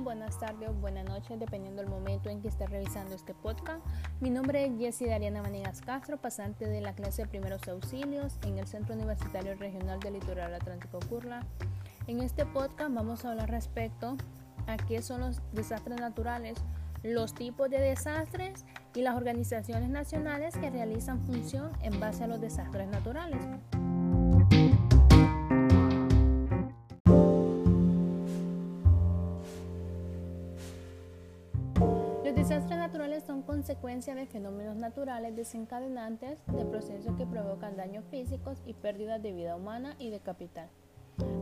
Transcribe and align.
buenas 0.00 0.38
tardes 0.38 0.68
o 0.68 0.72
buenas 0.74 1.04
noches, 1.04 1.38
dependiendo 1.38 1.82
del 1.82 1.90
momento 1.90 2.30
en 2.30 2.40
que 2.40 2.48
esté 2.48 2.66
revisando 2.66 3.14
este 3.14 3.34
podcast. 3.34 3.84
Mi 4.20 4.30
nombre 4.30 4.64
es 4.64 4.78
Jessie 4.78 5.08
Dariana 5.08 5.42
Manegas 5.42 5.80
Castro, 5.80 6.16
pasante 6.18 6.66
de 6.66 6.80
la 6.80 6.94
clase 6.94 7.22
de 7.22 7.28
primeros 7.28 7.66
auxilios 7.68 8.38
en 8.42 8.58
el 8.58 8.66
Centro 8.66 8.94
Universitario 8.94 9.54
Regional 9.56 9.98
del 10.00 10.14
Litoral 10.14 10.54
Atlántico 10.54 11.00
Curla. 11.08 11.44
En 12.06 12.20
este 12.20 12.46
podcast 12.46 12.92
vamos 12.92 13.24
a 13.24 13.30
hablar 13.30 13.50
respecto 13.50 14.16
a 14.66 14.76
qué 14.76 15.02
son 15.02 15.20
los 15.20 15.40
desastres 15.52 16.00
naturales, 16.00 16.58
los 17.02 17.34
tipos 17.34 17.68
de 17.68 17.78
desastres 17.78 18.64
y 18.94 19.02
las 19.02 19.16
organizaciones 19.16 19.88
nacionales 19.88 20.56
que 20.56 20.70
realizan 20.70 21.24
función 21.26 21.72
en 21.82 21.98
base 21.98 22.24
a 22.24 22.26
los 22.28 22.40
desastres 22.40 22.88
naturales. 22.88 23.40
Consecuencia 33.58 34.14
de 34.14 34.24
fenómenos 34.24 34.76
naturales 34.76 35.34
desencadenantes 35.34 36.38
de 36.46 36.64
procesos 36.64 37.16
que 37.16 37.26
provocan 37.26 37.76
daños 37.76 38.04
físicos 38.08 38.62
y 38.64 38.72
pérdidas 38.72 39.20
de 39.20 39.32
vida 39.32 39.56
humana 39.56 39.96
y 39.98 40.10
de 40.10 40.20
capital, 40.20 40.68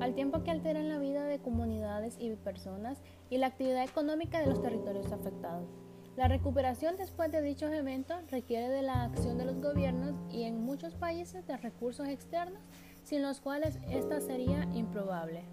al 0.00 0.14
tiempo 0.14 0.42
que 0.42 0.50
alteran 0.50 0.88
la 0.88 0.98
vida 0.98 1.24
de 1.24 1.40
comunidades 1.40 2.16
y 2.18 2.34
personas 2.36 3.02
y 3.28 3.36
la 3.36 3.48
actividad 3.48 3.84
económica 3.84 4.40
de 4.40 4.46
los 4.46 4.62
territorios 4.62 5.12
afectados. 5.12 5.68
La 6.16 6.26
recuperación 6.26 6.96
después 6.96 7.30
de 7.30 7.42
dichos 7.42 7.70
eventos 7.70 8.22
requiere 8.30 8.70
de 8.70 8.80
la 8.80 9.04
acción 9.04 9.36
de 9.36 9.44
los 9.44 9.60
gobiernos 9.60 10.14
y 10.30 10.44
en 10.44 10.64
muchos 10.64 10.94
países 10.94 11.46
de 11.46 11.58
recursos 11.58 12.08
externos, 12.08 12.62
sin 13.02 13.20
los 13.20 13.42
cuales 13.42 13.78
esta 13.90 14.22
sería 14.22 14.66
improbable. 14.72 15.44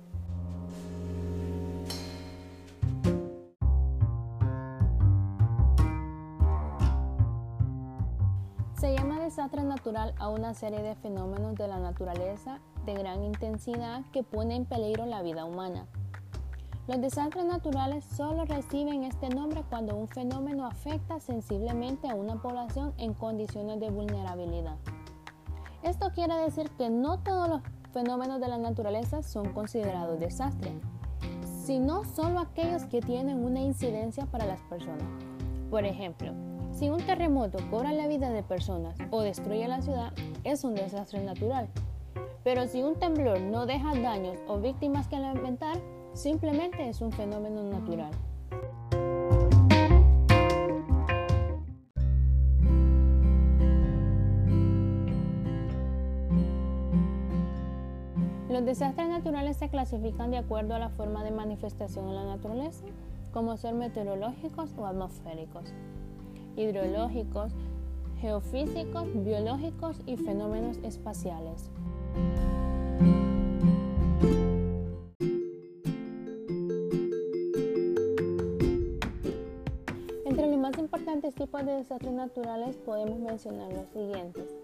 Desastre 9.34 9.64
natural 9.64 10.14
a 10.20 10.30
una 10.30 10.54
serie 10.54 10.84
de 10.84 10.94
fenómenos 10.94 11.56
de 11.56 11.68
la 11.68 11.80
naturaleza 11.80 12.60
de 12.86 12.94
gran 12.94 13.24
intensidad 13.24 14.04
que 14.12 14.22
pone 14.22 14.56
en 14.56 14.66
peligro 14.66 15.08
la 15.08 15.24
vida 15.24 15.44
humana. 15.44 15.88
Los 16.88 17.02
desastres 17.02 17.44
naturales 17.44 18.04
solo 18.04 18.46
reciben 18.46 19.04
este 19.04 19.30
nombre 19.30 19.64
cuando 19.72 19.96
un 19.96 20.08
fenómeno 20.08 20.68
afecta 20.68 21.20
sensiblemente 21.20 22.08
a 22.08 22.14
una 22.14 22.44
población 22.44 22.94
en 23.00 23.16
condiciones 23.16 23.80
de 23.80 23.90
vulnerabilidad. 23.90 24.78
Esto 25.82 26.12
quiere 26.14 26.36
decir 26.36 26.70
que 26.78 26.92
no 26.92 27.18
todos 27.18 27.50
los 27.50 27.62
fenómenos 27.92 28.40
de 28.40 28.50
la 28.50 28.60
naturaleza 28.60 29.24
son 29.24 29.52
considerados 29.52 30.20
desastres, 30.20 30.76
sino 31.66 32.04
solo 32.04 32.38
aquellos 32.38 32.86
que 32.86 33.02
tienen 33.02 33.44
una 33.44 33.62
incidencia 33.62 34.28
para 34.28 34.46
las 34.46 34.62
personas. 34.62 35.08
Por 35.72 35.86
ejemplo, 35.86 36.53
si 36.84 36.90
un 36.90 36.98
terremoto 36.98 37.60
cobra 37.72 37.94
la 37.94 38.10
vida 38.10 38.30
de 38.32 38.44
personas 38.44 38.98
o 39.10 39.22
destruye 39.22 39.66
la 39.70 39.82
ciudad, 39.82 40.12
es 40.44 40.66
un 40.66 40.76
desastre 40.76 41.24
natural. 41.24 41.70
Pero 42.44 42.68
si 42.68 42.84
un 42.84 43.00
temblor 43.00 43.40
no 43.40 43.66
deja 43.66 43.96
daños 43.96 44.38
o 44.50 44.60
víctimas 44.60 45.08
que 45.08 45.18
lamentar, 45.18 45.78
simplemente 46.12 46.90
es 46.90 47.00
un 47.00 47.14
fenómeno 47.14 47.64
natural. 47.64 48.12
Los 58.50 58.66
desastres 58.66 59.08
naturales 59.08 59.56
se 59.56 59.70
clasifican 59.70 60.32
de 60.32 60.38
acuerdo 60.40 60.76
a 60.76 60.80
la 60.80 60.90
forma 60.90 61.24
de 61.24 61.32
manifestación 61.32 62.10
en 62.10 62.16
la 62.16 62.26
naturaleza, 62.26 62.84
como 63.32 63.56
ser 63.56 63.74
meteorológicos 63.74 64.76
o 64.78 64.86
atmosféricos 64.86 65.74
hidrológicos, 66.56 67.54
geofísicos, 68.20 69.08
biológicos 69.24 70.00
y 70.06 70.18
fenómenos 70.18 70.78
espaciales. 70.84 71.70
Entre 80.26 80.48
los 80.48 80.58
más 80.58 80.78
importantes 80.78 81.36
tipos 81.36 81.66
de 81.66 81.74
desastres 81.74 82.14
naturales 82.14 82.78
podemos 82.78 83.20
mencionar 83.20 83.72
los 83.74 83.88
siguientes. 83.90 84.63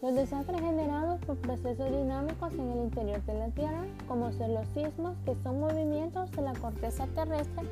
Los 0.00 0.14
desastres 0.14 0.60
generados 0.60 1.18
por 1.24 1.36
procesos 1.38 1.90
dinámicos 1.90 2.52
en 2.52 2.70
el 2.70 2.78
interior 2.84 3.20
de 3.24 3.34
la 3.34 3.48
Tierra, 3.48 3.84
como 4.06 4.30
son 4.30 4.54
los 4.54 4.68
sismos, 4.68 5.16
que 5.24 5.34
son 5.42 5.58
movimientos 5.58 6.30
de 6.30 6.42
la 6.42 6.52
corteza 6.52 7.08
terrestre 7.16 7.64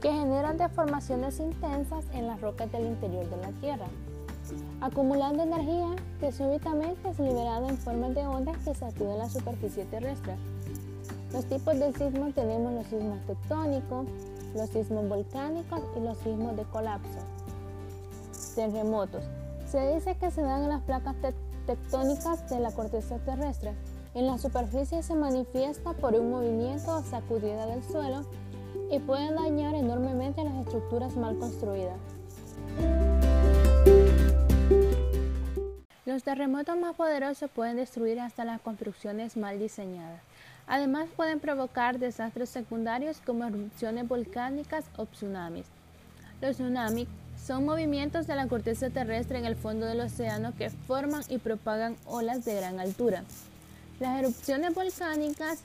que 0.00 0.10
generan 0.10 0.56
deformaciones 0.56 1.38
intensas 1.38 2.06
en 2.14 2.28
las 2.28 2.40
rocas 2.40 2.72
del 2.72 2.86
interior 2.86 3.28
de 3.28 3.36
la 3.36 3.50
Tierra, 3.60 3.86
acumulando 4.80 5.42
energía 5.42 5.88
que 6.18 6.32
súbitamente 6.32 7.10
es 7.10 7.18
liberada 7.18 7.68
en 7.68 7.76
forma 7.76 8.08
de 8.08 8.26
ondas 8.26 8.56
que 8.64 8.74
sacuden 8.74 9.18
la 9.18 9.28
superficie 9.28 9.84
terrestre. 9.84 10.34
Los 11.34 11.44
tipos 11.44 11.78
de 11.78 11.92
sismos 11.92 12.32
tenemos 12.32 12.72
los 12.72 12.86
sismos 12.86 13.20
tectónicos, 13.26 14.06
los 14.54 14.70
sismos 14.70 15.06
volcánicos 15.10 15.82
y 15.94 16.00
los 16.00 16.16
sismos 16.18 16.56
de 16.56 16.64
colapso. 16.64 17.18
Terremotos. 18.54 19.24
Se 19.66 19.94
dice 19.94 20.16
que 20.16 20.30
se 20.30 20.40
dan 20.40 20.62
en 20.62 20.68
las 20.70 20.82
placas 20.82 21.16
tectónicas 21.16 21.45
de 21.66 22.60
la 22.60 22.70
corteza 22.70 23.18
terrestre. 23.18 23.74
En 24.14 24.26
la 24.26 24.38
superficie 24.38 25.02
se 25.02 25.14
manifiesta 25.14 25.92
por 25.94 26.14
un 26.14 26.30
movimiento 26.30 26.96
o 26.96 27.02
sacudida 27.02 27.66
del 27.66 27.82
suelo 27.82 28.22
y 28.90 28.98
pueden 29.00 29.34
dañar 29.34 29.74
enormemente 29.74 30.44
las 30.44 30.54
estructuras 30.54 31.16
mal 31.16 31.36
construidas. 31.38 31.98
Los 36.04 36.22
terremotos 36.22 36.78
más 36.78 36.94
poderosos 36.94 37.50
pueden 37.50 37.76
destruir 37.76 38.20
hasta 38.20 38.44
las 38.44 38.60
construcciones 38.60 39.36
mal 39.36 39.58
diseñadas. 39.58 40.22
Además 40.68 41.08
pueden 41.16 41.40
provocar 41.40 41.98
desastres 41.98 42.48
secundarios 42.48 43.20
como 43.26 43.44
erupciones 43.44 44.06
volcánicas 44.06 44.84
o 44.96 45.06
tsunamis. 45.06 45.66
Los 46.40 46.56
tsunamis 46.56 47.08
son 47.46 47.64
movimientos 47.64 48.26
de 48.26 48.34
la 48.34 48.48
corteza 48.48 48.90
terrestre 48.90 49.38
en 49.38 49.44
el 49.44 49.54
fondo 49.54 49.86
del 49.86 50.00
océano 50.00 50.52
que 50.58 50.70
forman 50.70 51.22
y 51.28 51.38
propagan 51.38 51.96
olas 52.06 52.44
de 52.44 52.56
gran 52.56 52.80
altura. 52.80 53.22
Las 54.00 54.18
erupciones 54.18 54.74
volcánicas 54.74 55.60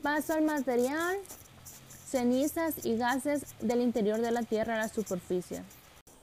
pasan 0.00 0.44
material 0.44 1.16
cenizas 2.06 2.86
y 2.86 2.96
gases 2.96 3.44
del 3.60 3.80
interior 3.80 4.20
de 4.20 4.30
la 4.30 4.42
Tierra 4.42 4.76
a 4.76 4.78
la 4.78 4.88
superficie. 4.88 5.62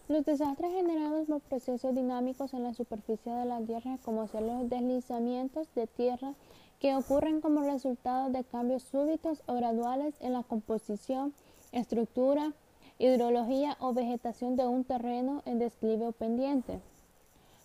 Los 0.08 0.26
desastres 0.26 0.72
generados 0.72 1.28
por 1.28 1.42
procesos 1.42 1.94
dinámicos 1.94 2.54
en 2.54 2.64
la 2.64 2.74
superficie 2.74 3.32
de 3.32 3.46
la 3.46 3.60
Tierra, 3.60 3.98
como 4.04 4.28
son 4.28 4.48
los 4.48 4.70
deslizamientos 4.70 5.68
de 5.76 5.88
tierra 5.88 6.34
que 6.80 6.96
ocurren 6.96 7.42
como 7.42 7.62
resultado 7.62 8.30
de 8.30 8.44
cambios 8.46 8.84
súbitos 8.84 9.44
o 9.46 9.56
graduales 9.56 10.16
en 10.22 10.34
la 10.34 10.44
composición, 10.44 11.34
estructura, 11.72 12.54
hidrología 13.00 13.78
o 13.80 13.94
vegetación 13.94 14.56
de 14.56 14.68
un 14.68 14.84
terreno 14.84 15.42
en 15.46 15.60
declive 15.60 16.08
o 16.08 16.12
pendiente. 16.12 16.80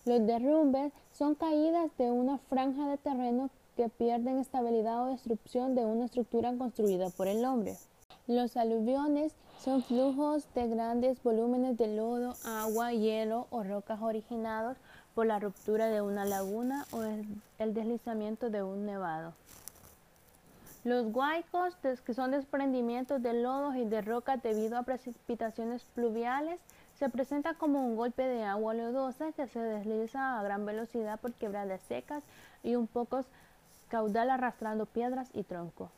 Los 0.04 0.26
derrumbes 0.26 0.92
son 1.12 1.34
caídas 1.34 1.90
de 1.98 2.10
una 2.10 2.38
franja 2.38 2.88
de 2.88 2.96
terreno 2.96 3.50
que 3.76 3.88
pierden 3.88 4.38
estabilidad 4.38 5.02
o 5.04 5.10
destrucción 5.10 5.74
de 5.74 5.84
una 5.84 6.06
estructura 6.06 6.52
construida 6.56 7.10
por 7.10 7.28
el 7.28 7.44
hombre. 7.44 7.76
Los 8.26 8.56
aluviones 8.56 9.32
son 9.58 9.82
flujos 9.82 10.46
de 10.54 10.68
grandes 10.68 11.22
volúmenes 11.22 11.76
de 11.76 11.94
lodo, 11.94 12.34
agua, 12.44 12.92
hielo 12.92 13.46
o 13.50 13.62
rocas 13.62 14.00
originados 14.00 14.76
por 15.14 15.26
la 15.26 15.38
ruptura 15.38 15.88
de 15.88 16.00
una 16.00 16.24
laguna 16.24 16.86
o 16.92 17.02
el 17.02 17.74
deslizamiento 17.74 18.48
de 18.50 18.62
un 18.62 18.86
nevado. 18.86 19.34
Los 20.82 21.06
huaicos, 21.14 21.76
que 21.76 22.14
son 22.14 22.30
desprendimientos 22.30 23.22
de 23.22 23.34
lodos 23.34 23.76
y 23.76 23.84
de 23.84 24.00
rocas 24.00 24.42
debido 24.42 24.78
a 24.78 24.82
precipitaciones 24.82 25.84
pluviales, 25.94 26.58
se 26.98 27.10
presentan 27.10 27.54
como 27.56 27.84
un 27.84 27.96
golpe 27.96 28.22
de 28.22 28.44
agua 28.44 28.72
lodosa 28.72 29.32
que 29.32 29.46
se 29.46 29.60
desliza 29.60 30.38
a 30.38 30.42
gran 30.42 30.64
velocidad 30.64 31.20
por 31.20 31.32
quebradas 31.34 31.82
secas 31.82 32.24
y 32.62 32.76
un 32.76 32.86
poco 32.86 33.24
caudal 33.88 34.30
arrastrando 34.30 34.86
piedras 34.86 35.28
y 35.34 35.42
troncos. 35.42 35.90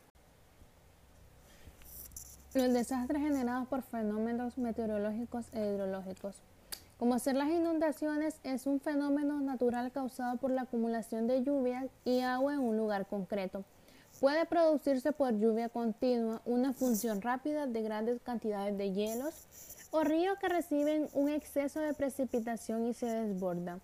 Los 2.55 2.73
desastres 2.73 3.23
generados 3.23 3.69
por 3.69 3.83
fenómenos 3.83 4.59
meteorológicos 4.59 5.47
e 5.53 5.73
hidrológicos. 5.73 6.37
Como 6.99 7.15
hacer 7.15 7.35
las 7.35 7.49
inundaciones 7.49 8.39
es 8.45 8.67
un 8.67 8.79
fenómeno 8.79 9.41
natural 9.41 9.91
causado 9.91 10.37
por 10.39 10.51
la 10.51 10.63
acumulación 10.63 11.27
de 11.27 11.43
lluvia 11.43 11.87
y 12.05 12.21
agua 12.21 12.55
en 12.55 12.61
un 12.61 12.77
lugar 12.77 13.07
concreto. 13.07 13.65
Puede 14.23 14.47
producirse 14.47 15.11
por 15.11 15.37
lluvia 15.37 15.69
continua, 15.69 16.43
una 16.45 16.73
función 16.73 17.21
rápida 17.21 17.67
de 17.67 17.83
grandes 17.83 18.21
cantidades 18.23 18.79
de 18.79 18.93
hielos 18.93 19.35
o 19.91 20.05
ríos 20.05 20.39
que 20.39 20.49
reciben 20.49 21.09
un 21.13 21.29
exceso 21.29 21.81
de 21.81 21.93
precipitación 21.93 22.87
y 22.87 22.95
se 22.95 23.07
desbordan. 23.07 23.81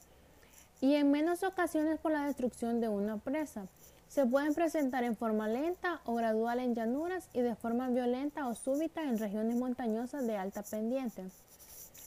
y 0.81 0.95
en 0.95 1.11
menos 1.11 1.43
ocasiones 1.43 1.99
por 1.99 2.13
la 2.13 2.27
destrucción 2.27 2.81
de 2.81 2.89
una 2.89 3.17
presa. 3.17 3.67
Se 4.07 4.27
pueden 4.27 4.55
presentar 4.55 5.03
en 5.03 5.17
forma 5.17 5.49
lenta 5.49 6.01
o 6.05 6.15
gradual 6.15 6.61
en 6.61 6.77
llanuras 6.77 7.29
y 7.33 7.41
de 7.41 7.57
forma 7.57 7.89
violenta 7.89 8.47
o 8.47 8.55
súbita 8.55 9.03
en 9.03 9.19
regiones 9.19 9.57
montañosas 9.57 10.25
de 10.25 10.37
alta 10.37 10.63
pendiente. 10.63 11.25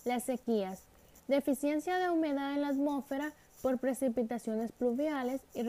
Las 0.06 0.24
sequías. 0.24 0.84
Deficiencia 1.28 1.98
de 1.98 2.10
humedad 2.10 2.54
en 2.54 2.62
la 2.62 2.70
atmósfera 2.70 3.34
por 3.62 3.78
precipitaciones 3.78 4.72
pluviales 4.72 5.42
y 5.54 5.64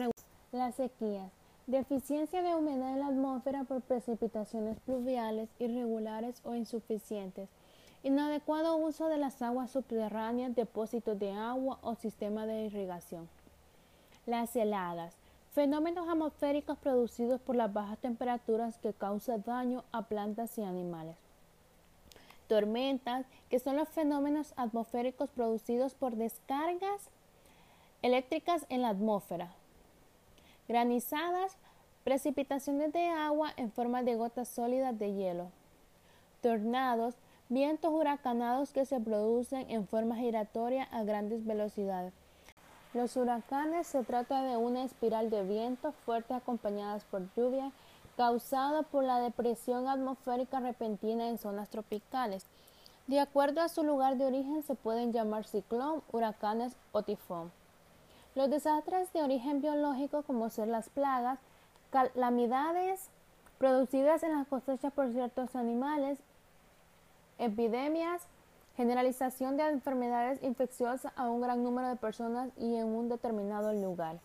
las 0.53 0.75
sequías. 0.75 1.42
Deficiencia 1.67 2.41
de 2.41 2.55
humedad 2.55 2.91
en 2.91 2.99
la 2.99 3.07
atmósfera 3.07 3.63
por 3.63 3.81
precipitaciones 3.81 4.77
pluviales 4.81 5.47
irregulares 5.59 6.41
o 6.43 6.55
insuficientes. 6.55 7.47
Inadecuado 8.03 8.75
uso 8.75 9.07
de 9.07 9.17
las 9.17 9.41
aguas 9.41 9.71
subterráneas, 9.71 10.53
depósitos 10.55 11.17
de 11.17 11.31
agua 11.31 11.79
o 11.81 11.95
sistema 11.95 12.45
de 12.45 12.65
irrigación. 12.65 13.29
Las 14.25 14.53
heladas. 14.57 15.15
Fenómenos 15.53 16.09
atmosféricos 16.09 16.77
producidos 16.79 17.39
por 17.39 17.55
las 17.55 17.71
bajas 17.71 17.99
temperaturas 17.99 18.77
que 18.79 18.91
causan 18.91 19.43
daño 19.45 19.85
a 19.93 20.01
plantas 20.01 20.57
y 20.57 20.63
animales. 20.63 21.15
Tormentas, 22.49 23.25
que 23.49 23.59
son 23.59 23.77
los 23.77 23.87
fenómenos 23.87 24.53
atmosféricos 24.57 25.29
producidos 25.29 25.93
por 25.93 26.17
descargas 26.17 27.09
eléctricas 28.01 28.65
en 28.67 28.81
la 28.81 28.89
atmósfera. 28.89 29.55
Granizadas, 30.67 31.57
precipitaciones 32.03 32.93
de 32.93 33.07
agua 33.07 33.51
en 33.57 33.71
forma 33.71 34.03
de 34.03 34.15
gotas 34.15 34.47
sólidas 34.47 34.97
de 34.97 35.13
hielo. 35.13 35.51
Tornados, 36.41 37.15
vientos 37.49 37.91
huracanados 37.91 38.71
que 38.73 38.85
se 38.85 38.99
producen 38.99 39.69
en 39.69 39.87
forma 39.87 40.15
giratoria 40.15 40.83
a 40.91 41.03
grandes 41.03 41.45
velocidades. 41.45 42.13
Los 42.93 43.17
huracanes 43.17 43.87
se 43.87 44.03
trata 44.03 44.43
de 44.43 44.55
una 44.55 44.83
espiral 44.83 45.29
de 45.29 45.43
vientos 45.43 45.95
fuertes 46.05 46.37
acompañadas 46.37 47.03
por 47.05 47.33
lluvia 47.35 47.71
causada 48.15 48.83
por 48.83 49.03
la 49.03 49.19
depresión 49.19 49.87
atmosférica 49.87 50.59
repentina 50.59 51.27
en 51.27 51.37
zonas 51.37 51.69
tropicales. 51.69 52.45
De 53.07 53.19
acuerdo 53.19 53.61
a 53.61 53.69
su 53.69 53.83
lugar 53.83 54.17
de 54.17 54.25
origen 54.25 54.61
se 54.63 54.75
pueden 54.75 55.11
llamar 55.11 55.45
ciclón, 55.45 56.03
huracanes 56.11 56.75
o 56.91 57.01
tifón. 57.01 57.51
Los 58.35 58.49
desastres 58.49 59.11
de 59.13 59.23
origen 59.23 59.61
biológico 59.61 60.23
como 60.23 60.49
ser 60.49 60.67
las 60.67 60.89
plagas, 60.89 61.39
calamidades 61.91 63.09
producidas 63.57 64.23
en 64.23 64.37
las 64.37 64.47
cosechas 64.47 64.91
por 64.91 65.11
ciertos 65.11 65.55
animales, 65.55 66.19
epidemias, 67.37 68.27
Generalización 68.75 69.55
de 69.55 69.69
enfermedades 69.69 70.41
infecciosas 70.41 71.13
a 71.15 71.29
un 71.29 71.41
gran 71.41 71.63
número 71.63 71.89
de 71.89 71.95
personas 71.95 72.49
y 72.57 72.75
en 72.75 72.87
un 72.87 73.07
determinado 73.07 73.71
lugar. 73.71 74.19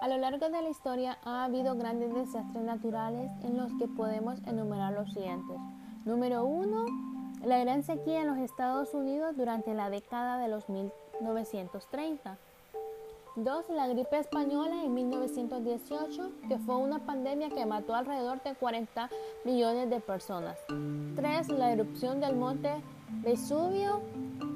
A 0.00 0.06
lo 0.06 0.18
largo 0.18 0.50
de 0.50 0.62
la 0.62 0.68
historia 0.68 1.18
ha 1.24 1.44
habido 1.44 1.74
grandes 1.74 2.14
desastres 2.14 2.62
naturales 2.62 3.32
en 3.42 3.56
los 3.56 3.72
que 3.74 3.88
podemos 3.88 4.38
enumerar 4.46 4.92
los 4.92 5.12
siguientes. 5.12 5.56
Número 6.04 6.44
1. 6.44 7.13
La 7.44 7.58
gran 7.58 7.82
sequía 7.82 8.22
en 8.22 8.28
los 8.28 8.38
Estados 8.38 8.94
Unidos 8.94 9.36
durante 9.36 9.74
la 9.74 9.90
década 9.90 10.38
de 10.38 10.48
los 10.48 10.70
1930. 10.70 12.38
2. 13.36 13.68
La 13.70 13.88
gripe 13.88 14.18
española 14.18 14.82
en 14.82 14.94
1918, 14.94 16.30
que 16.48 16.58
fue 16.58 16.76
una 16.76 17.00
pandemia 17.00 17.50
que 17.50 17.66
mató 17.66 17.94
alrededor 17.94 18.42
de 18.42 18.54
40 18.54 19.10
millones 19.44 19.90
de 19.90 20.00
personas. 20.00 20.56
3. 21.16 21.48
La 21.50 21.72
erupción 21.72 22.20
del 22.20 22.34
monte 22.34 22.70
Vesubio, 23.22 24.00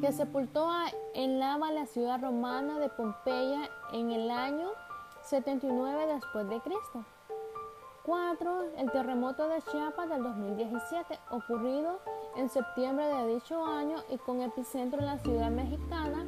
que 0.01 0.11
sepultó 0.13 0.71
en 1.13 1.39
lava 1.39 1.71
la 1.73 1.85
ciudad 1.87 2.21
romana 2.21 2.79
de 2.79 2.89
Pompeya 2.89 3.69
en 3.93 4.13
el 4.13 4.31
año 4.31 4.69
79 5.25 6.07
después 6.15 6.49
de 6.49 6.61
Cristo. 6.61 7.05
4. 8.09 8.63
El 8.79 8.91
terremoto 8.91 9.47
de 9.51 9.61
Chiapas 9.71 10.09
del 10.09 10.23
2017, 10.23 11.19
ocurrido 11.31 12.01
en 12.39 12.49
septiembre 12.49 13.05
de 13.05 13.35
dicho 13.35 13.63
año 13.63 13.97
y 14.09 14.17
con 14.17 14.41
epicentro 14.41 15.01
en 15.01 15.05
la 15.05 15.19
ciudad 15.19 15.51
mexicana 15.51 16.25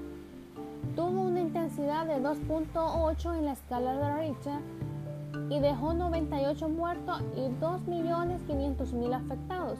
tuvo 0.94 1.22
una 1.22 1.40
intensidad 1.40 2.04
de 2.04 2.20
2.8 2.20 3.38
en 3.38 3.46
la 3.46 3.52
escala 3.52 3.94
de 3.94 4.18
Richter 4.18 4.60
y 5.48 5.58
dejó 5.58 5.94
98 5.94 6.68
muertos 6.68 7.22
y 7.34 7.48
2.500.000 7.48 9.14
afectados. 9.14 9.78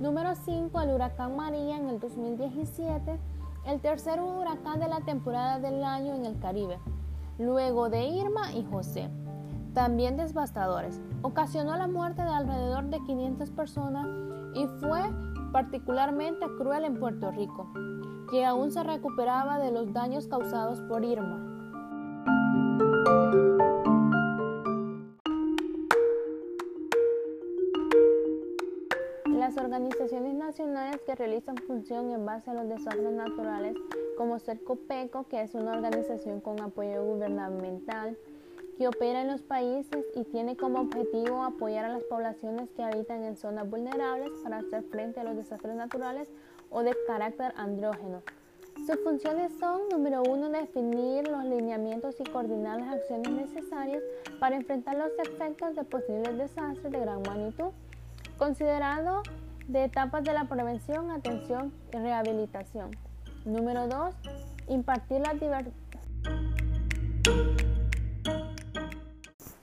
Número 0.00 0.34
5, 0.34 0.80
el 0.80 0.90
huracán 0.90 1.36
María 1.36 1.76
en 1.76 1.88
el 1.88 2.00
2017, 2.00 3.16
el 3.64 3.80
tercer 3.80 4.20
huracán 4.20 4.80
de 4.80 4.88
la 4.88 5.02
temporada 5.02 5.60
del 5.60 5.84
año 5.84 6.16
en 6.16 6.24
el 6.24 6.40
Caribe, 6.40 6.80
luego 7.38 7.88
de 7.90 8.08
Irma 8.08 8.52
y 8.52 8.64
José. 8.64 9.08
También 9.74 10.16
devastadores. 10.16 11.00
Ocasionó 11.22 11.76
la 11.76 11.86
muerte 11.86 12.22
de 12.22 12.30
alrededor 12.30 12.84
de 12.86 13.00
500 13.00 13.50
personas 13.50 14.06
y 14.54 14.66
fue 14.80 15.02
particularmente 15.52 16.46
cruel 16.58 16.84
en 16.84 16.98
Puerto 16.98 17.30
Rico 17.30 17.70
que 18.30 18.44
aún 18.44 18.70
se 18.70 18.82
recuperaba 18.82 19.58
de 19.58 19.72
los 19.72 19.92
daños 19.92 20.26
causados 20.28 20.80
por 20.82 21.04
Irma. 21.04 21.44
Las 29.24 29.56
organizaciones 29.56 30.34
nacionales 30.34 31.00
que 31.06 31.14
realizan 31.14 31.56
función 31.56 32.10
en 32.10 32.26
base 32.26 32.50
a 32.50 32.54
los 32.54 32.68
desastres 32.68 33.12
naturales, 33.12 33.74
como 34.18 34.38
CERCOPECO, 34.38 35.26
que 35.28 35.40
es 35.40 35.54
una 35.54 35.72
organización 35.72 36.40
con 36.40 36.60
apoyo 36.60 37.02
gubernamental, 37.02 38.18
que 38.78 38.86
opera 38.86 39.22
en 39.22 39.28
los 39.28 39.42
países 39.42 40.06
y 40.14 40.22
tiene 40.22 40.56
como 40.56 40.80
objetivo 40.80 41.42
apoyar 41.42 41.84
a 41.84 41.88
las 41.88 42.04
poblaciones 42.04 42.70
que 42.70 42.84
habitan 42.84 43.24
en 43.24 43.36
zonas 43.36 43.68
vulnerables 43.68 44.30
para 44.44 44.58
hacer 44.58 44.84
frente 44.84 45.18
a 45.18 45.24
los 45.24 45.36
desastres 45.36 45.74
naturales 45.74 46.30
o 46.70 46.84
de 46.84 46.96
carácter 47.08 47.52
andrógeno. 47.56 48.22
Sus 48.86 48.96
funciones 49.02 49.52
son, 49.58 49.88
número 49.90 50.22
uno, 50.22 50.48
definir 50.48 51.26
los 51.26 51.44
lineamientos 51.44 52.14
y 52.20 52.24
coordinar 52.24 52.78
las 52.78 52.94
acciones 52.94 53.32
necesarias 53.32 54.02
para 54.38 54.54
enfrentar 54.54 54.96
los 54.96 55.10
efectos 55.18 55.74
de 55.74 55.82
posibles 55.82 56.38
desastres 56.38 56.92
de 56.92 57.00
gran 57.00 57.20
magnitud, 57.22 57.72
considerado 58.38 59.22
de 59.66 59.84
etapas 59.84 60.22
de 60.22 60.32
la 60.32 60.44
prevención, 60.44 61.10
atención 61.10 61.72
y 61.92 61.96
rehabilitación. 61.96 62.92
Número 63.44 63.88
dos, 63.88 64.14
impartir 64.68 65.20
las 65.20 65.38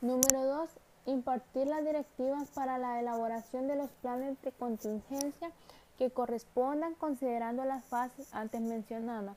Número 0.05 0.45
dos, 0.45 0.69
impartir 1.07 1.65
las 1.65 1.83
directivas 1.83 2.47
para 2.49 2.77
la 2.77 2.99
elaboración 2.99 3.67
de 3.67 3.75
los 3.75 3.89
planes 3.89 4.39
de 4.43 4.51
contingencia 4.51 5.49
que 5.97 6.11
correspondan 6.11 6.93
considerando 6.93 7.65
las 7.65 7.83
fases 7.85 8.31
antes 8.31 8.61
mencionadas. 8.61 9.35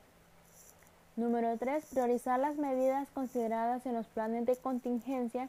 Número 1.16 1.56
3. 1.56 1.86
Priorizar 1.86 2.38
las 2.38 2.56
medidas 2.56 3.08
consideradas 3.14 3.86
en 3.86 3.94
los 3.94 4.08
planes 4.08 4.44
de 4.44 4.56
contingencia 4.56 5.48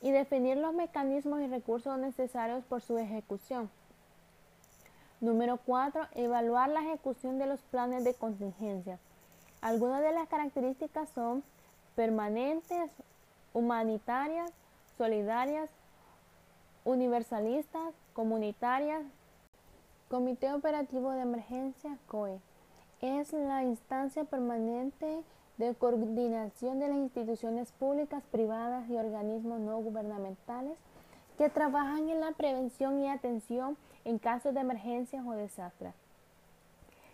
y 0.00 0.12
definir 0.12 0.56
los 0.56 0.72
mecanismos 0.72 1.42
y 1.42 1.46
recursos 1.46 1.98
necesarios 1.98 2.64
por 2.64 2.80
su 2.80 2.96
ejecución. 2.96 3.68
Número 5.20 5.58
4. 5.58 6.06
Evaluar 6.14 6.70
la 6.70 6.80
ejecución 6.80 7.38
de 7.38 7.44
los 7.44 7.60
planes 7.60 8.02
de 8.02 8.14
contingencia. 8.14 8.98
Algunas 9.60 10.00
de 10.00 10.12
las 10.12 10.26
características 10.26 11.10
son 11.10 11.44
permanentes, 11.96 12.90
humanitarias, 13.54 14.52
solidarias, 14.98 15.70
universalistas, 16.84 17.94
comunitarias, 18.12 19.02
Comité 20.10 20.52
Operativo 20.52 21.12
de 21.12 21.22
Emergencia, 21.22 21.96
COE, 22.06 22.38
es 23.00 23.32
la 23.32 23.64
instancia 23.64 24.24
permanente 24.24 25.22
de 25.56 25.74
coordinación 25.74 26.78
de 26.78 26.88
las 26.88 26.98
instituciones 26.98 27.72
públicas, 27.72 28.22
privadas 28.30 28.88
y 28.90 28.96
organismos 28.96 29.60
no 29.60 29.78
gubernamentales 29.78 30.76
que 31.38 31.48
trabajan 31.48 32.08
en 32.08 32.20
la 32.20 32.32
prevención 32.32 33.00
y 33.00 33.08
atención 33.08 33.76
en 34.04 34.18
casos 34.18 34.52
de 34.54 34.60
emergencias 34.60 35.24
o 35.26 35.32
desastres. 35.32 35.94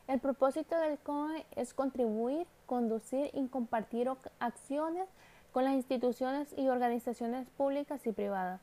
El 0.09 0.19
propósito 0.19 0.77
del 0.77 0.99
COE 0.99 1.47
es 1.55 1.73
contribuir, 1.73 2.47
conducir 2.67 3.31
y 3.33 3.47
compartir 3.47 4.11
acciones 4.41 5.09
con 5.53 5.65
las 5.65 5.75
instituciones 5.75 6.55
y 6.57 6.69
organizaciones 6.69 7.49
públicas 7.51 8.07
y 8.07 8.13
privadas 8.13 8.61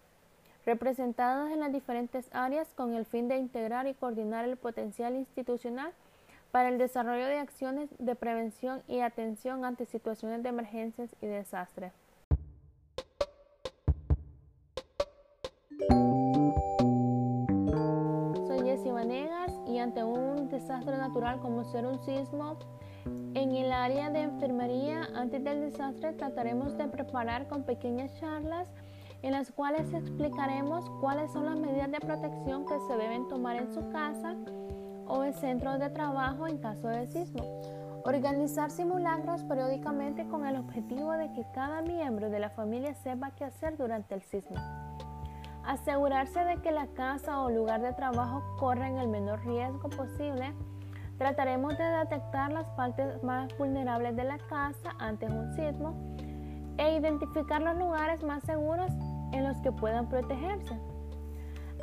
representadas 0.68 1.50
en 1.54 1.62
las 1.62 1.72
diferentes 1.72 2.28
áreas 2.34 2.68
con 2.76 2.94
el 2.94 3.06
fin 3.06 3.30
de 3.30 3.38
integrar 3.38 3.88
y 3.88 3.94
coordinar 3.94 4.44
el 4.44 4.58
potencial 4.58 5.16
institucional 5.16 5.94
para 6.52 6.68
el 6.68 6.78
desarrollo 6.78 7.26
de 7.26 7.38
acciones 7.38 7.90
de 8.00 8.16
prevención 8.16 8.84
y 8.86 9.00
atención 9.00 9.64
ante 9.64 9.86
situaciones 9.86 10.44
de 10.44 10.50
emergencias 10.50 11.16
y 11.22 11.28
desastres. 11.28 11.94
Soy 18.48 18.60
Jessie 18.66 18.92
Vanegas 18.92 19.54
y 19.68 19.78
ante 19.80 20.04
un 20.04 20.50
desastre 20.50 20.98
natural 20.98 21.40
como 21.40 21.64
ser 21.64 21.86
un 21.86 22.04
sismo, 22.04 22.60
en 23.34 23.56
el 23.56 23.72
área 23.72 24.10
de 24.10 24.22
enfermería 24.22 25.08
antes 25.16 25.44
del 25.44 25.62
desastre 25.62 26.14
trataremos 26.14 26.78
de 26.78 26.88
preparar 26.88 27.48
con 27.48 27.64
pequeñas 27.64 28.14
charlas 28.20 28.68
en 29.22 29.32
las 29.32 29.52
cuales 29.52 29.94
explicaremos 29.94 30.90
cuáles 31.02 31.32
son 31.32 31.46
las 31.46 31.58
medidas 31.58 31.92
de 31.92 32.00
protección 32.00 32.66
que 32.66 32.80
se 32.88 32.98
deben 32.98 33.28
tomar 33.28 33.58
en 33.58 33.74
su 33.74 33.90
casa 33.90 34.36
o 35.08 35.24
en 35.24 35.34
centros 35.34 35.80
de 35.80 35.90
trabajo 35.90 36.48
en 36.48 36.58
caso 36.58 36.88
de 36.88 37.08
sismo. 37.08 37.44
Organizar 38.04 38.72
simulacros 38.72 39.44
periódicamente 39.44 40.28
con 40.28 40.46
el 40.46 40.56
objetivo 40.56 41.12
de 41.14 41.32
que 41.34 41.46
cada 41.54 41.82
miembro 41.82 42.30
de 42.30 42.40
la 42.40 42.50
familia 42.50 42.94
sepa 42.94 43.32
qué 43.32 43.46
hacer 43.46 43.78
durante 43.78 44.16
el 44.16 44.22
sismo. 44.22 44.58
Asegurarse 45.66 46.40
de 46.46 46.62
que 46.62 46.72
la 46.72 46.88
casa 46.88 47.42
o 47.42 47.50
lugar 47.50 47.82
de 47.82 47.92
trabajo 47.94 48.42
corren 48.58 48.98
el 48.98 49.10
menor 49.10 49.46
riesgo 49.46 49.90
posible. 49.90 50.54
Trataremos 51.18 51.78
de 51.78 51.84
detectar 51.84 52.52
las 52.52 52.70
partes 52.72 53.24
más 53.24 53.56
vulnerables 53.58 54.16
de 54.16 54.24
la 54.24 54.38
casa 54.38 54.94
antes 55.00 55.30
un 55.30 55.52
sismo 55.56 55.96
e 56.78 56.96
identificar 56.96 57.62
los 57.62 57.76
lugares 57.78 58.24
más 58.24 58.44
seguros 58.44 58.92
en 59.32 59.44
los 59.44 59.60
que 59.62 59.72
puedan 59.72 60.08
protegerse. 60.08 60.78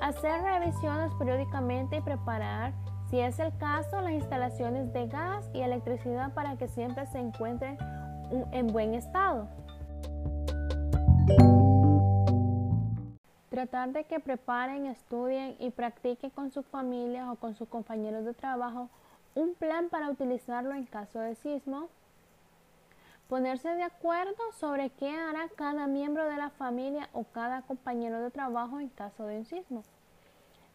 Hacer 0.00 0.43
revisiones 0.43 1.12
periódicamente 1.14 1.97
y 1.97 2.00
preparar 2.00 2.73
si 3.11 3.21
es 3.21 3.38
el 3.38 3.57
caso, 3.59 4.00
las 4.00 4.12
instalaciones 4.12 4.93
de 4.93 5.07
gas 5.07 5.49
y 5.53 5.61
electricidad 5.61 6.33
para 6.33 6.57
que 6.57 6.69
siempre 6.69 7.07
se 7.07 7.19
encuentren 7.19 7.76
en 8.50 8.67
buen 8.69 8.95
estado. 8.95 9.47
Tratar 13.50 13.93
de 13.93 14.05
que 14.05 14.19
preparen, 14.19 14.87
estudien 14.87 15.55
y 15.61 15.71
practiquen 15.71 16.31
con 16.31 16.50
sus 16.50 16.67
familias 16.67 17.29
o 17.29 17.37
con 17.37 17.55
sus 17.55 17.69
compañeros 17.69 18.25
de 18.25 18.35
trabajo 18.35 18.88
un 19.35 19.55
plan 19.55 19.88
para 19.88 20.11
utilizarlo 20.11 20.75
en 20.75 20.85
caso 20.85 21.19
de 21.21 21.35
sismo. 21.35 21.88
Ponerse 23.29 23.69
de 23.71 23.83
acuerdo 23.83 24.53
sobre 24.59 24.91
qué 24.91 25.11
hará 25.11 25.49
cada 25.57 25.87
miembro 25.87 26.25
de 26.29 26.37
la 26.37 26.50
familia 26.50 27.09
o 27.12 27.25
cada 27.25 27.62
compañero 27.62 28.21
de 28.21 28.31
trabajo 28.31 28.81
en 28.81 28.88
caso 28.91 29.26
de 29.26 29.38
un 29.38 29.45
sismo. 29.45 29.83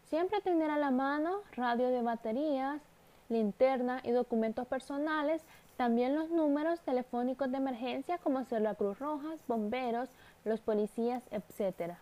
Siempre 0.04 0.40
tener 0.40 0.70
a 0.70 0.76
la 0.76 0.90
mano 0.90 1.42
radio 1.52 1.88
de 1.88 2.02
baterías, 2.02 2.82
linterna 3.28 4.00
y 4.02 4.10
documentos 4.10 4.66
personales, 4.66 5.42
también 5.76 6.16
los 6.16 6.30
números 6.30 6.80
telefónicos 6.80 7.50
de 7.50 7.58
emergencia 7.58 8.18
como 8.18 8.44
ser 8.44 8.62
la 8.62 8.74
Cruz 8.74 8.98
Roja, 8.98 9.28
bomberos, 9.46 10.10
los 10.44 10.60
policías, 10.60 11.22
etc. 11.30 11.94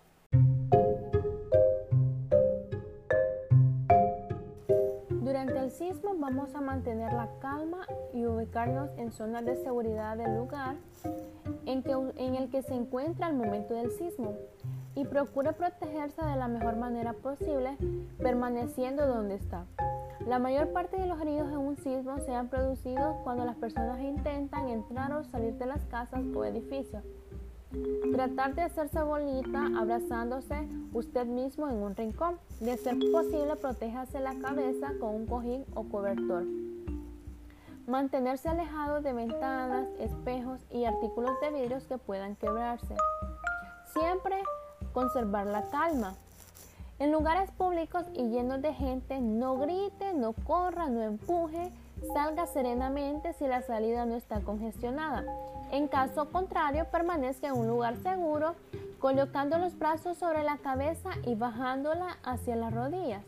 Durante 5.38 5.60
el 5.60 5.70
sismo 5.70 6.16
vamos 6.18 6.52
a 6.56 6.60
mantener 6.60 7.12
la 7.12 7.28
calma 7.38 7.86
y 8.12 8.26
ubicarnos 8.26 8.90
en 8.96 9.12
zonas 9.12 9.44
de 9.44 9.54
seguridad 9.54 10.16
del 10.16 10.36
lugar 10.36 10.74
en, 11.64 11.84
en 12.16 12.34
el 12.34 12.50
que 12.50 12.62
se 12.62 12.74
encuentra 12.74 13.28
al 13.28 13.36
momento 13.36 13.72
del 13.72 13.92
sismo 13.92 14.34
y 14.96 15.04
procure 15.04 15.52
protegerse 15.52 16.24
de 16.24 16.34
la 16.34 16.48
mejor 16.48 16.74
manera 16.74 17.12
posible 17.12 17.76
permaneciendo 18.18 19.06
donde 19.06 19.36
está. 19.36 19.64
La 20.26 20.40
mayor 20.40 20.72
parte 20.72 21.00
de 21.00 21.06
los 21.06 21.20
heridos 21.20 21.52
en 21.52 21.58
un 21.58 21.76
sismo 21.76 22.18
se 22.18 22.34
han 22.34 22.48
producido 22.48 23.20
cuando 23.22 23.44
las 23.44 23.54
personas 23.54 24.00
intentan 24.00 24.68
entrar 24.68 25.12
o 25.12 25.22
salir 25.22 25.54
de 25.54 25.66
las 25.66 25.84
casas 25.84 26.20
o 26.34 26.44
edificios. 26.44 27.04
Tratar 28.12 28.54
de 28.54 28.62
hacerse 28.62 29.02
bolita 29.02 29.66
abrazándose 29.78 30.66
usted 30.94 31.26
mismo 31.26 31.68
en 31.68 31.76
un 31.76 31.94
rincón. 31.94 32.38
De 32.60 32.76
ser 32.78 32.96
posible, 33.12 33.56
protéjase 33.56 34.20
la 34.20 34.34
cabeza 34.38 34.92
con 34.98 35.14
un 35.14 35.26
cojín 35.26 35.64
o 35.74 35.84
cobertor. 35.84 36.44
Mantenerse 37.86 38.48
alejado 38.48 39.00
de 39.02 39.12
ventanas, 39.12 39.86
espejos 39.98 40.60
y 40.70 40.84
artículos 40.84 41.38
de 41.40 41.50
vidrios 41.50 41.84
que 41.84 41.98
puedan 41.98 42.36
quebrarse. 42.36 42.96
Siempre 43.92 44.36
conservar 44.92 45.46
la 45.46 45.68
calma. 45.68 46.14
En 46.98 47.12
lugares 47.12 47.50
públicos 47.52 48.04
y 48.14 48.28
llenos 48.28 48.60
de 48.62 48.72
gente, 48.74 49.20
no 49.20 49.56
grite, 49.58 50.14
no 50.14 50.32
corra, 50.32 50.88
no 50.88 51.02
empuje, 51.02 51.70
salga 52.12 52.46
serenamente 52.46 53.34
si 53.34 53.46
la 53.46 53.62
salida 53.62 54.04
no 54.06 54.16
está 54.16 54.40
congestionada. 54.40 55.24
En 55.70 55.86
caso 55.86 56.30
contrario, 56.30 56.86
permanezca 56.90 57.48
en 57.48 57.58
un 57.58 57.66
lugar 57.66 57.96
seguro, 57.96 58.54
colocando 58.98 59.58
los 59.58 59.78
brazos 59.78 60.18
sobre 60.18 60.42
la 60.42 60.58
cabeza 60.58 61.10
y 61.24 61.34
bajándola 61.34 62.18
hacia 62.24 62.56
las 62.56 62.72
rodillas. 62.72 63.24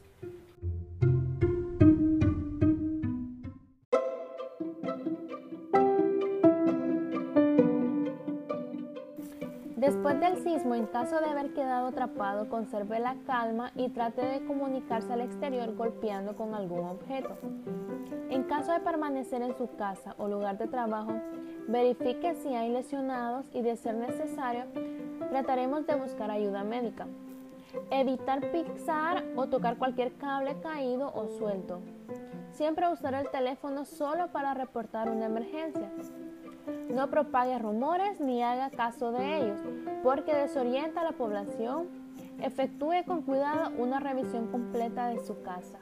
Después 9.76 10.20
del 10.20 10.42
sismo, 10.42 10.74
en 10.74 10.86
caso 10.86 11.20
de 11.20 11.26
haber 11.26 11.52
quedado 11.52 11.88
atrapado, 11.88 12.48
conserve 12.48 13.00
la 13.00 13.16
calma 13.26 13.72
y 13.74 13.88
trate 13.88 14.24
de 14.24 14.44
comunicarse 14.44 15.12
al 15.12 15.20
exterior 15.20 15.74
golpeando 15.74 16.36
con 16.36 16.54
algún 16.54 16.86
objeto. 16.86 17.36
En 18.28 18.44
caso 18.44 18.72
de 18.72 18.80
permanecer 18.80 19.42
en 19.42 19.56
su 19.56 19.74
casa 19.76 20.14
o 20.18 20.28
lugar 20.28 20.58
de 20.58 20.68
trabajo, 20.68 21.14
verifique 21.70 22.34
si 22.34 22.48
hay 22.48 22.70
lesionados 22.70 23.46
y 23.54 23.62
de 23.62 23.76
ser 23.76 23.94
necesario, 23.94 24.64
trataremos 25.30 25.86
de 25.86 25.94
buscar 25.94 26.30
ayuda 26.30 26.64
médica. 26.64 27.06
Evitar 27.90 28.40
pisar 28.50 29.24
o 29.36 29.46
tocar 29.46 29.78
cualquier 29.78 30.12
cable 30.14 30.56
caído 30.60 31.12
o 31.14 31.28
suelto. 31.38 31.80
Siempre 32.52 32.90
usar 32.90 33.14
el 33.14 33.30
teléfono 33.30 33.84
solo 33.84 34.28
para 34.32 34.54
reportar 34.54 35.08
una 35.08 35.26
emergencia. 35.26 35.88
No 36.90 37.08
propague 37.08 37.58
rumores 37.58 38.20
ni 38.20 38.42
haga 38.42 38.70
caso 38.70 39.12
de 39.12 39.36
ellos, 39.36 39.60
porque 40.02 40.34
desorienta 40.34 41.02
a 41.02 41.04
la 41.04 41.12
población. 41.12 41.88
Efectúe 42.42 43.04
con 43.06 43.22
cuidado 43.22 43.70
una 43.78 44.00
revisión 44.00 44.48
completa 44.48 45.06
de 45.08 45.20
su 45.20 45.40
casa. 45.42 45.78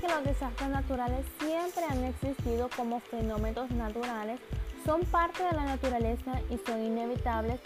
Que 0.00 0.08
los 0.08 0.24
desastres 0.24 0.70
naturales 0.70 1.26
siempre 1.38 1.84
han 1.88 2.04
existido 2.04 2.68
como 2.76 3.00
fenómenos 3.00 3.70
naturales, 3.70 4.40
son 4.84 5.02
parte 5.02 5.42
de 5.42 5.52
la 5.52 5.64
naturaleza 5.64 6.40
y 6.48 6.58
son 6.58 6.82
inevitables 6.82 7.60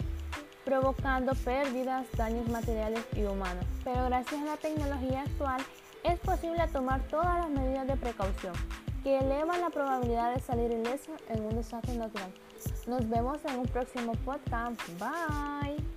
provocando 0.65 1.33
pérdidas, 1.35 2.05
daños 2.17 2.49
materiales 2.49 3.05
y 3.15 3.23
humanos. 3.23 3.65
Pero 3.83 4.05
gracias 4.05 4.41
a 4.41 4.45
la 4.45 4.57
tecnología 4.57 5.21
actual 5.21 5.61
es 6.03 6.19
posible 6.19 6.67
tomar 6.73 7.01
todas 7.07 7.39
las 7.39 7.49
medidas 7.49 7.87
de 7.87 7.95
precaución 7.95 8.53
que 9.03 9.19
elevan 9.19 9.61
la 9.61 9.69
probabilidad 9.69 10.33
de 10.33 10.41
salir 10.41 10.71
ileso 10.71 11.11
en 11.29 11.43
un 11.43 11.55
desastre 11.55 11.95
natural. 11.95 12.33
Nos 12.87 13.07
vemos 13.07 13.37
en 13.45 13.59
un 13.59 13.67
próximo 13.67 14.13
podcast. 14.25 14.81
Bye. 14.99 15.94